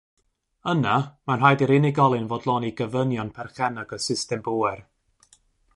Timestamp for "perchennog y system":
3.39-4.45